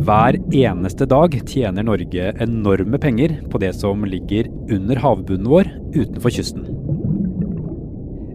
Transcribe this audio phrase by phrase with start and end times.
[0.00, 6.32] Hver eneste dag tjener Norge enorme penger på det som ligger under havbunnen vår utenfor
[6.32, 6.64] kysten.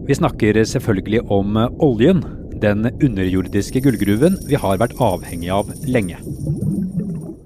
[0.06, 2.22] Vi snakker selvfølgelig om oljen,
[2.62, 6.22] den underjordiske gullgruven vi har vært avhengig av lenge.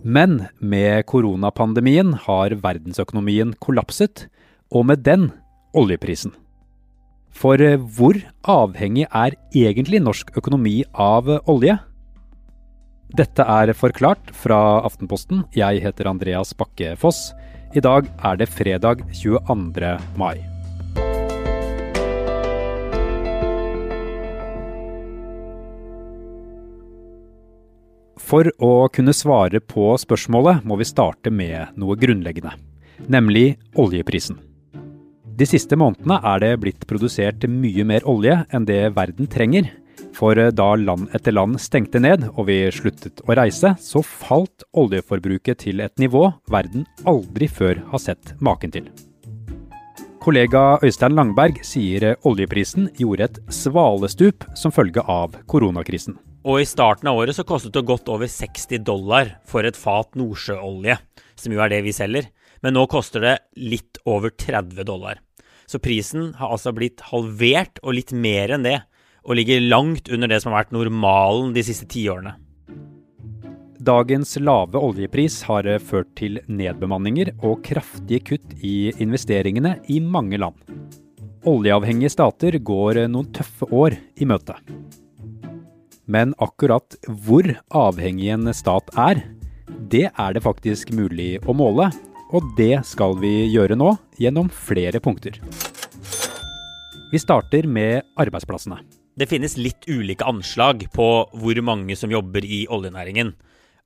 [0.05, 4.29] Men med koronapandemien har verdensøkonomien kollapset,
[4.69, 5.31] og med den
[5.73, 6.37] oljeprisen.
[7.33, 7.57] For
[7.97, 11.81] hvor avhengig er egentlig norsk økonomi av olje?
[13.11, 14.57] Dette er Forklart fra
[14.87, 15.41] Aftenposten.
[15.51, 17.33] Jeg heter Andreas Bakke Foss.
[17.75, 19.91] I dag er det fredag 22.
[20.15, 20.39] mai.
[28.15, 32.55] For å kunne svare på spørsmålet må vi starte med noe grunnleggende,
[33.11, 34.39] nemlig oljeprisen.
[35.35, 39.67] De siste månedene er det blitt produsert mye mer olje enn det verden trenger,
[40.17, 44.67] for eh, da land etter land stengte ned og vi sluttet å reise, så falt
[44.77, 48.91] oljeforbruket til et nivå verden aldri før har sett maken til.
[50.21, 56.19] Kollega Øystein Langberg sier oljeprisen gjorde et svalestup som følge av koronakrisen.
[56.45, 60.13] Og i starten av året så kostet det godt over 60 dollar for et fat
[60.17, 60.99] nordsjøolje,
[61.41, 62.29] som jo er det vi selger.
[62.61, 65.21] Men nå koster det litt over 30 dollar.
[65.65, 68.81] Så prisen har altså blitt halvert og litt mer enn det
[69.25, 72.37] og ligger langt under det som har vært normalen de siste tiårene.
[73.81, 80.59] Dagens lave oljepris har ført til nedbemanninger og kraftige kutt i investeringene i mange land.
[81.49, 84.59] Oljeavhengige stater går noen tøffe år i møte.
[86.05, 89.23] Men akkurat hvor avhengig en stat er,
[89.91, 91.89] det er det faktisk mulig å måle.
[92.37, 95.41] Og det skal vi gjøre nå, gjennom flere punkter.
[97.11, 99.00] Vi starter med arbeidsplassene.
[99.21, 103.35] Det finnes litt ulike anslag på hvor mange som jobber i oljenæringen.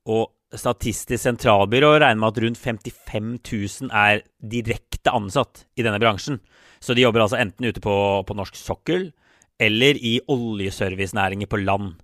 [0.07, 6.39] Og Statistisk sentralbyrå regner med at rundt 55 000 er direkte ansatt i denne bransjen.
[6.79, 9.09] Så de jobber altså enten ute på, på norsk sokkel
[9.59, 11.97] eller i oljeservicenæringer på land.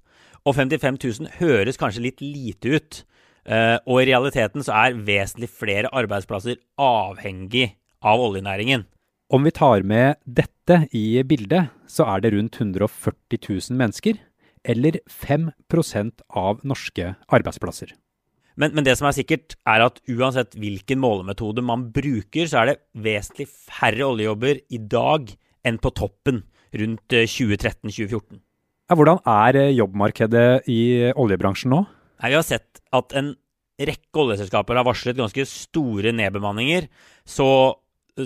[0.42, 3.00] Og 55 000 høres kanskje litt lite ut.
[3.46, 7.68] Eh, og i realiteten så er vesentlig flere arbeidsplasser avhengig
[8.02, 8.88] av oljenæringen.
[9.30, 14.16] Om vi tar med dette i bildet, så er det rundt 140 000 mennesker,
[14.66, 17.92] eller 5% av norske arbeidsplasser.
[18.58, 22.72] Men, men, det som er sikkert, er at uansett hvilken målemetode man bruker, så er
[22.72, 25.30] det vesentlig færre oljejobber i dag
[25.62, 26.42] enn på toppen
[26.82, 28.40] rundt 2013-2014.
[28.90, 30.80] Eh, hvordan er eh, jobbmarkedet i
[31.14, 31.84] oljebransjen nå?
[32.18, 33.30] Nei, vi har sett at en
[33.78, 36.90] rekke oljeselskaper har varslet ganske store nedbemanninger.
[37.22, 37.46] Så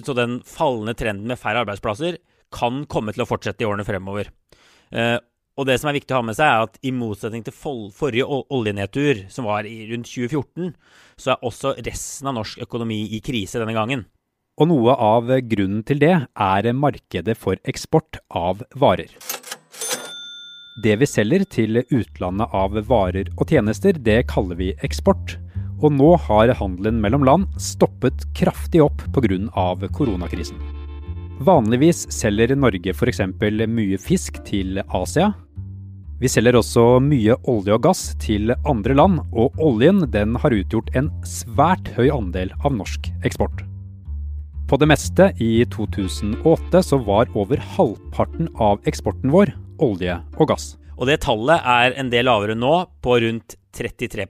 [0.03, 2.19] så den fallende trenden med færre arbeidsplasser
[2.55, 4.31] kan komme til å fortsette i årene fremover.
[4.94, 5.19] Eh,
[5.55, 8.27] og det som er viktig å ha med seg, er at i motsetning til forrige
[8.27, 10.72] oljenedtur, som var rundt 2014,
[11.21, 14.03] så er også resten av norsk økonomi i krise denne gangen.
[14.59, 19.10] Og noe av grunnen til det er markedet for eksport av varer.
[20.83, 25.37] Det vi selger til utlandet av varer og tjenester, det kaller vi eksport
[25.82, 29.88] og nå har handelen mellom land stoppet kraftig opp pga.
[29.92, 30.56] koronakrisen.
[31.40, 33.20] Vanligvis selger Norge f.eks.
[33.66, 35.32] mye fisk til Asia.
[36.20, 40.94] Vi selger også mye olje og gass til andre land, og oljen den har utgjort
[40.94, 43.64] en svært høy andel av norsk eksport.
[44.70, 49.52] På det meste i 2008 så var over halvparten av eksporten vår
[49.82, 50.76] olje og gass.
[50.94, 54.24] Og det tallet er en del lavere nå, på rundt 33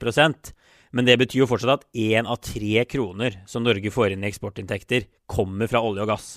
[0.95, 4.31] men det betyr jo fortsatt at én av tre kroner som Norge får inn i
[4.31, 6.29] eksportinntekter, kommer fra olje og gass.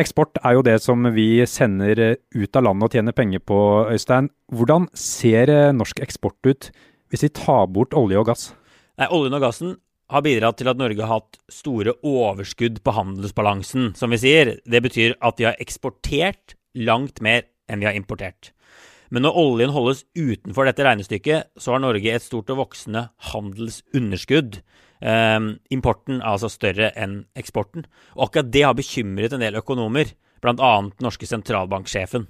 [0.00, 3.58] Eksport er jo det som vi sender ut av landet og tjener penger på,
[3.92, 4.30] Øystein.
[4.52, 6.70] Hvordan ser norsk eksport ut
[7.12, 8.52] hvis vi tar bort olje og gass?
[9.00, 9.76] Nei, Oljen og gassen
[10.12, 14.56] har bidratt til at Norge har hatt store overskudd på handelsbalansen, som vi sier.
[14.64, 18.52] Det betyr at vi har eksportert langt mer enn vi har importert.
[19.12, 24.62] Men når oljen holdes utenfor dette regnestykket, så har Norge et stort og voksende handelsunderskudd.
[25.02, 27.84] Um, importen er altså større enn eksporten.
[28.16, 30.72] Og akkurat det har bekymret en del økonomer, bl.a.
[31.04, 32.24] norske sentralbanksjefen.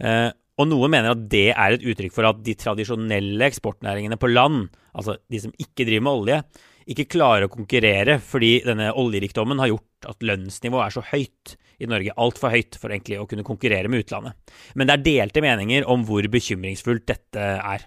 [0.00, 4.30] Uh, og noen mener at det er et uttrykk for at de tradisjonelle eksportnæringene på
[4.30, 6.40] land, altså de som ikke driver med olje,
[6.90, 11.88] ikke klarer å konkurrere fordi denne oljerikdommen har gjort at lønnsnivået er så høyt i
[11.90, 12.14] Norge.
[12.20, 14.36] Altfor høyt for egentlig å kunne konkurrere med utlandet.
[14.74, 17.86] Men det er delte meninger om hvor bekymringsfullt dette er.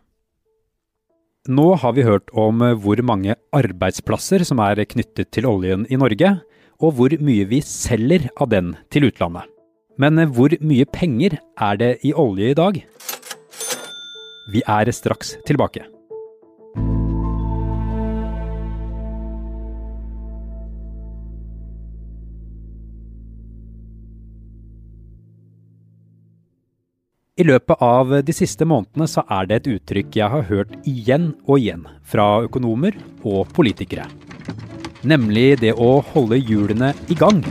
[1.47, 6.33] Nå har vi hørt om hvor mange arbeidsplasser som er knyttet til oljen i Norge,
[6.83, 9.47] og hvor mye vi selger av den til utlandet.
[9.97, 12.81] Men hvor mye penger er det i olje i dag?
[14.51, 15.87] Vi er straks tilbake.
[27.37, 31.35] I løpet av de siste månedene så er det et uttrykk jeg har hørt igjen
[31.45, 34.07] og igjen fra økonomer og politikere.
[35.05, 37.43] Nemlig det å holde hjulene i gang.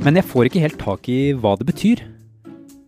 [0.00, 2.00] Men jeg får ikke helt tak i hva det betyr.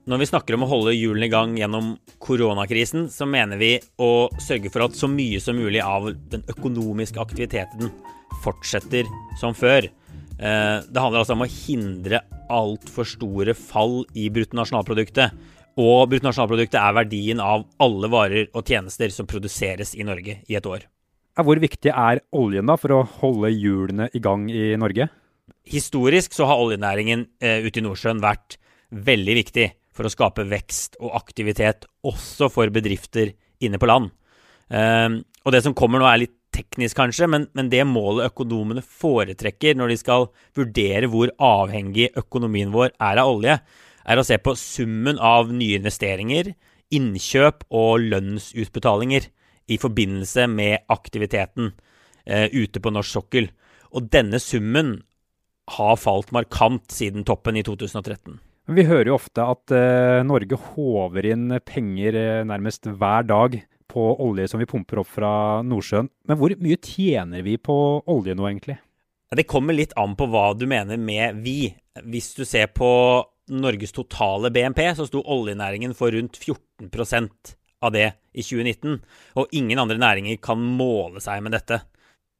[0.08, 4.30] Når vi snakker om å holde hjulene i gang gjennom koronakrisen, så mener vi å
[4.40, 7.92] sørge for at så mye som mulig av den økonomiske aktiviteten
[8.40, 9.04] fortsetter
[9.36, 9.92] som før.
[10.40, 15.36] Eh, det handler altså om å hindre altfor store fall i bruttonasjonalproduktet
[15.78, 20.66] og bruttonasjonalproduktet er verdien av alle varer og tjenester som produseres i Norge i et
[20.66, 20.86] år.
[21.40, 25.08] Hvor viktig er oljen da for å holde hjulene i gang i Norge?
[25.70, 28.58] Historisk så har oljenæringen eh, ute i Nordsjøen vært
[28.90, 33.32] veldig viktig for å skape vekst og aktivitet også for bedrifter
[33.62, 34.10] inne på land.
[34.70, 38.82] Eh, og det som kommer nå er litt teknisk kanskje, men, men, det målet økonomene
[38.82, 40.26] foretrekker når de skal
[40.58, 43.56] vurdere hvor avhengig økonomien vår er av olje,
[44.04, 46.52] er å se på summen av nye investeringer,
[46.90, 49.28] innkjøp og lønnsutbetalinger
[49.70, 51.72] i forbindelse med aktiviteten
[52.26, 53.50] eh, ute på norsk sokkel.
[53.94, 54.98] Og denne summen
[55.76, 58.40] har falt markant siden toppen i 2013.
[58.70, 63.58] Vi hører jo ofte at eh, Norge håver inn penger eh, nærmest hver dag
[63.90, 65.32] på olje som vi pumper opp fra
[65.66, 66.10] Nordsjøen.
[66.30, 67.74] Men hvor mye tjener vi på
[68.10, 68.78] olje nå, egentlig?
[69.34, 71.72] Det kommer litt an på hva du mener med vi.
[72.06, 72.90] Hvis du ser på
[73.50, 79.00] Norges totale BNP, så sto oljenæringen for rundt 14% av det i 2019.
[79.40, 81.80] Og ingen andre næringer kan måle seg med dette.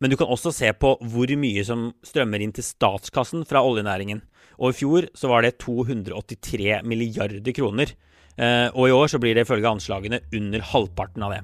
[0.01, 4.23] Men du kan også se på hvor mye som strømmer inn til statskassen fra oljenæringen.
[4.61, 7.93] Og i fjor så var det 283 milliarder kroner.
[8.41, 11.43] Eh, og i år så blir det ifølge anslagene under halvparten av det.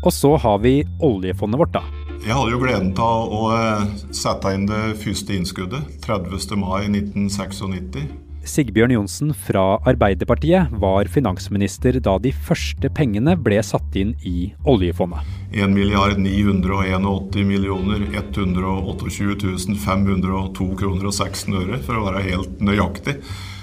[0.00, 1.99] Og så har vi oljefondet vårt, da.
[2.20, 6.52] Jeg hadde jo gleden av å eh, sette inn det første innskuddet 30.
[6.60, 8.10] mai 1996.
[8.44, 15.24] Sigbjørn Johnsen fra Arbeiderpartiet var finansminister da de første pengene ble satt inn i oljefondet.
[15.56, 23.16] 1 milliard 981 millioner 128 502 kroner og 16 øre, for å være helt nøyaktig.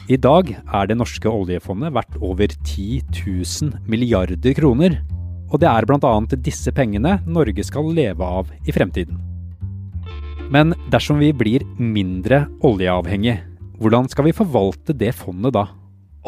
[0.10, 4.98] I dag er det norske oljefondet verdt over 10 000 milliarder kroner.
[5.48, 6.14] Og det er bl.a.
[6.44, 9.20] disse pengene Norge skal leve av i fremtiden.
[10.52, 13.38] Men dersom vi blir mindre oljeavhengig,
[13.80, 15.68] hvordan skal vi forvalte det fondet da?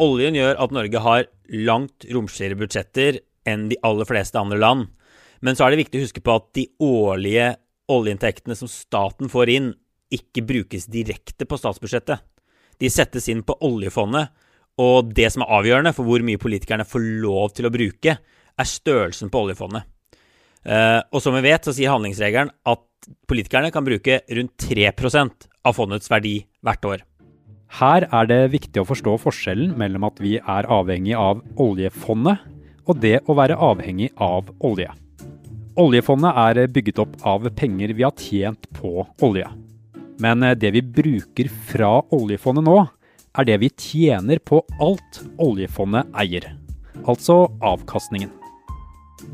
[0.00, 4.88] Oljen gjør at Norge har langt romsligere budsjetter enn de aller fleste andre land.
[5.40, 7.54] Men så er det viktig å huske på at de årlige
[7.90, 9.70] oljeinntektene som staten får inn,
[10.12, 12.20] ikke brukes direkte på statsbudsjettet.
[12.80, 14.30] De settes inn på oljefondet,
[14.80, 18.16] og det som er avgjørende for hvor mye politikerne får lov til å bruke,
[18.60, 19.88] er størrelsen på oljefondet.
[20.60, 25.76] Uh, og som vi vet, så sier handlingsregelen at politikerne kan bruke rundt 3 av
[25.76, 27.04] fondets verdi hvert år.
[27.80, 32.42] Her er det viktig å forstå forskjellen mellom at vi er avhengig av oljefondet,
[32.88, 34.90] og det å være avhengig av olje.
[35.78, 39.46] Oljefondet er bygget opp av penger vi har tjent på olje.
[40.20, 42.80] Men det vi bruker fra oljefondet nå,
[43.38, 46.50] er det vi tjener på alt oljefondet eier.
[47.06, 48.39] Altså avkastningen.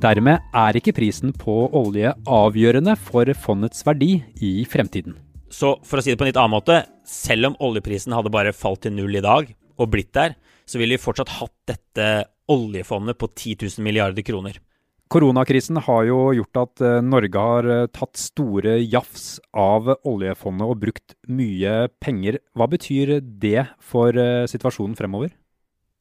[0.03, 5.17] Dermed er ikke prisen på olje avgjørende for fondets verdi i fremtiden.
[5.53, 8.55] Så for å si det på en litt annen måte, selv om oljeprisen hadde bare
[8.57, 12.09] falt til null i dag, og blitt der, så ville vi fortsatt hatt dette
[12.53, 14.59] oljefondet på 10 000 milliarder kroner.
[15.07, 20.81] Koronakrisen har jo gjort at eh, Norge har eh, tatt store jafs av oljefondet og
[20.83, 22.41] brukt mye penger.
[22.59, 25.31] Hva betyr det for eh, situasjonen fremover?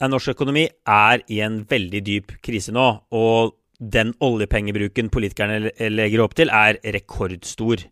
[0.02, 6.36] Norsk økonomi er i en veldig dyp krise nå, og den oljepengebruken politikerne legger opp
[6.38, 7.86] til, er rekordstor.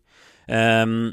[0.48, 1.12] Um,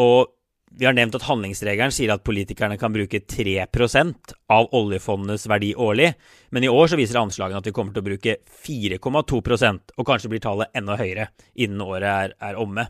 [0.00, 0.32] og
[0.78, 6.12] vi har nevnt at handlingsregelen sier at politikerne kan bruke 3% av oljefondets verdi årlig,
[6.54, 10.32] men i år så viser anslagene at vi kommer til å bruke 4,2% og kanskje
[10.32, 11.28] blir tallet enda høyere
[11.60, 12.86] innen året er, er, omme.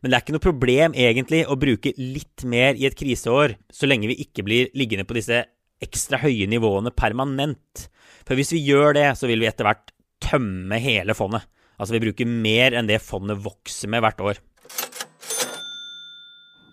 [0.00, 3.90] Men det er ikke noe problem egentlig å bruke litt mer i et kriseår, så
[3.90, 5.44] lenge vi ikke blir liggende på disse
[5.84, 7.88] ekstra høye nivåene permanent.
[8.26, 9.92] For hvis vi gjør det, så vil vi etter hvert
[10.28, 11.48] tømme hele fondet.
[11.78, 14.40] Altså vi bruker mer enn det fondet vokser med hvert år.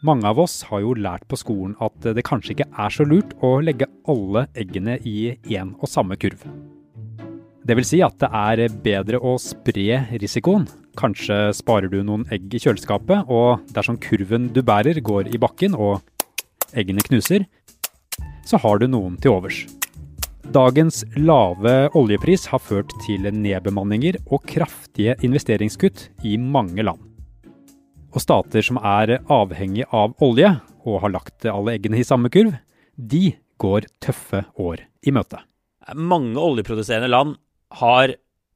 [0.06, 3.32] Mange av oss har jo lært på skolen at det kanskje ikke er så lurt
[3.46, 6.44] å legge alle eggene i én og samme kurv.
[7.66, 10.68] Det vil si at det er bedre å spre risikoen.
[11.00, 15.74] Kanskje sparer du noen egg i kjøleskapet, og dersom kurven du bærer går i bakken
[15.74, 16.04] og
[16.78, 17.48] eggene knuser,
[18.46, 19.64] så har du noen til overs.
[20.54, 27.02] Dagens lave oljepris har ført til nedbemanninger og kraftige investeringskutt i mange land.
[28.14, 30.52] Og stater som er avhengig av olje,
[30.86, 32.54] og har lagt alle eggene i samme kurv,
[32.96, 35.42] de går tøffe år i møte.
[35.98, 37.36] Mange oljeproduserende land
[37.82, 38.14] har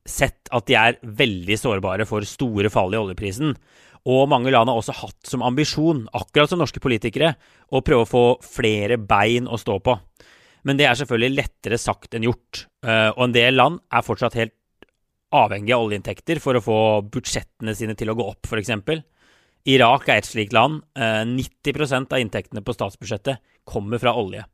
[0.08, 3.56] sett at de er veldig sårbare for store fall i oljeprisen.
[4.10, 7.34] Og mange land har også hatt som ambisjon, akkurat som norske politikere,
[7.74, 9.98] å prøve å få flere bein å stå på.
[10.68, 12.66] Men det er selvfølgelig lettere sagt enn gjort.
[12.86, 14.56] Eh, og en del land er fortsatt helt
[15.36, 16.80] avhengig av oljeinntekter for å få
[17.14, 18.74] budsjettene sine til å gå opp, f.eks.
[19.70, 20.82] Irak er et slikt land.
[20.96, 24.46] 90 eh, av inntektene på statsbudsjettet kommer fra olje.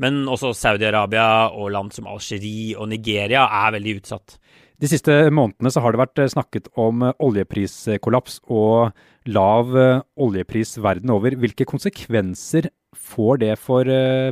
[0.00, 4.38] Men også Saudi-Arabia og land som Algerie og Nigeria er veldig utsatt.
[4.80, 8.96] De siste månedene så har det vært eh, snakket om oljepriskollaps og
[9.28, 9.74] lav
[10.16, 11.36] oljepris verden over.
[11.36, 13.84] Hvilke konsekvenser får det for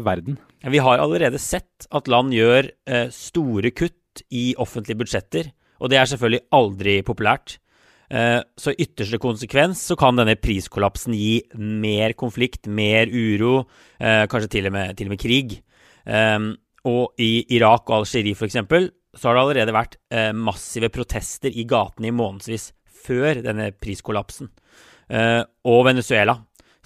[0.02, 0.38] verden?
[0.64, 2.71] Vi har allerede sett at land gjør
[3.14, 7.59] store kutt i offentlige budsjetter og det er selvfølgelig aldri populært.
[8.09, 13.67] Eh, så i ytterste konsekvens så kan denne priskollapsen gi mer konflikt, mer uro,
[14.00, 15.59] eh, kanskje til og med, til og med krig.
[16.07, 16.38] Eh,
[16.88, 18.57] og i Irak og Algerie f.eks.
[19.19, 19.97] så har det allerede vært
[20.39, 22.71] massive protester i gatene i månedsvis
[23.05, 24.49] før denne priskollapsen.
[25.67, 26.37] Og Venezuela,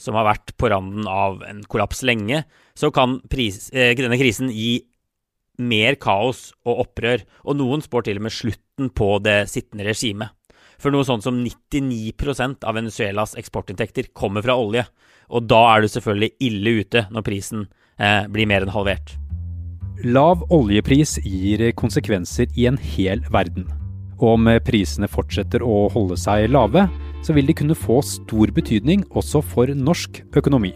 [0.01, 2.43] som har vært på randen av en kollaps lenge,
[2.75, 4.81] så kan pris, denne krisen gi
[5.61, 10.33] mer kaos og opprør, og noen spår til og med slutten på det sittende regimet.
[10.83, 14.87] For noe sånt som 99% av Venezuelas eksportinntekter kommer fra olje,
[15.33, 17.67] og da er du selvfølgelig ille ute når prisen
[17.99, 19.15] eh, blir mer enn halvert.
[20.01, 23.69] Lav oljepris gir konsekvenser i en hel verden.
[24.23, 26.87] Og om prisene fortsetter å holde seg lave,
[27.23, 30.73] så vil de kunne få stor betydning også for norsk økonomi.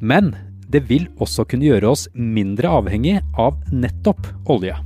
[0.00, 0.32] Men
[0.70, 4.76] det vil også kunne gjøre oss mindre avhengig av nettopp olje.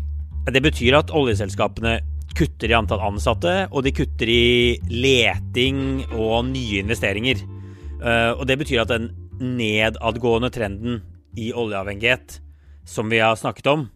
[0.51, 1.99] Det betyr at oljeselskapene
[2.35, 7.45] kutter i antall ansatte, og de kutter i leting og nye investeringer.
[8.01, 11.03] Eh, og det betyr at den nedadgående trenden
[11.39, 12.41] i oljeavhengighet
[12.85, 13.88] som vi har snakket om,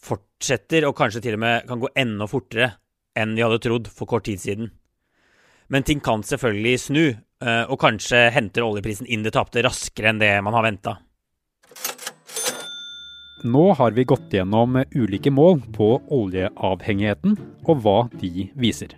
[0.00, 2.74] fortsetter og kanskje til og med kan gå enda fortere
[3.16, 4.72] enn vi hadde trodd for kort tid siden.
[5.72, 10.20] Men ting kan selvfølgelig snu, eh, og kanskje henter oljeprisen inn det tapte raskere enn
[10.20, 10.98] det man har venta.
[13.44, 17.36] Nå har vi gått gjennom ulike mål på oljeavhengigheten
[17.68, 18.94] og hva de viser.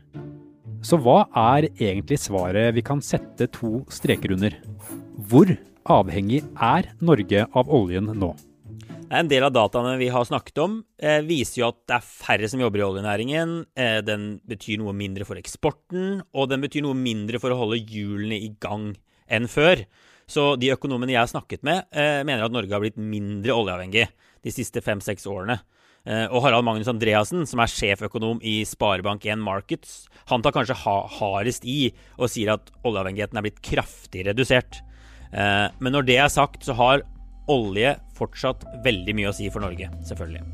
[0.86, 4.54] Så hva er egentlig svaret vi kan sette to streker under?
[5.18, 5.50] Hvor
[5.90, 8.36] avhengig er Norge av oljen nå?
[9.06, 12.48] En del av dataene vi har snakket om, eh, viser jo at det er færre
[12.50, 13.66] som jobber i oljenæringen.
[13.76, 17.86] Eh, den betyr noe mindre for eksporten, og den betyr noe mindre for å holde
[17.86, 18.96] hjulene i gang
[19.30, 19.84] enn før.
[20.26, 24.08] Så de økonomene jeg har snakket med, eh, mener at Norge har blitt mindre oljeavhengig
[24.42, 25.60] de siste fem-seks årene.
[26.04, 31.64] Eh, og Harald Magnus Andreassen, som er sjeføkonom i Sparebank1 Markets, han tar kanskje hardest
[31.64, 34.82] i og sier at oljeavhengigheten er blitt kraftig redusert.
[35.32, 37.02] Eh, men når det er sagt, så har
[37.52, 40.44] olje fortsatt veldig mye å si for Norge, selvfølgelig.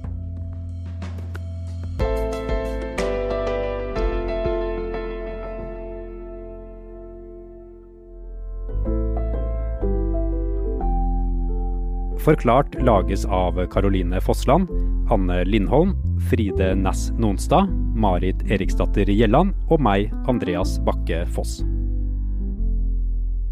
[12.22, 14.68] Forklart lages av Caroline Fossland,
[15.11, 15.96] Anne Lindholm,
[16.30, 17.66] Fride Næss Nonstad,
[17.99, 21.64] Marit Eriksdatter Gjelland og meg, Andreas Bakke Foss.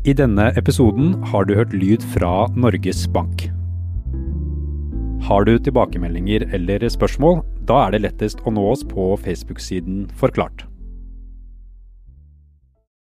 [0.01, 3.43] I denne episoden har du hørt lyd fra Norges Bank.
[5.29, 10.70] Har du tilbakemeldinger eller spørsmål, da er det lettest å nå oss på Facebook-siden Forklart.